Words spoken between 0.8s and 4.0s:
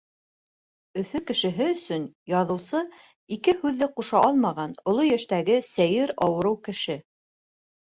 Өфө кешеһе өсөн яҙыусы— ике һүҙҙе